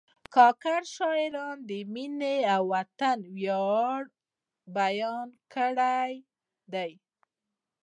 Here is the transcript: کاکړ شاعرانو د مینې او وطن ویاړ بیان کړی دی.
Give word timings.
کاکړ 0.35 0.81
شاعرانو 0.95 1.65
د 1.69 1.71
مینې 1.93 2.37
او 2.53 2.63
وطن 2.73 3.19
ویاړ 3.35 4.01
بیان 4.77 5.29
کړی 5.53 6.11
دی. 6.73 6.91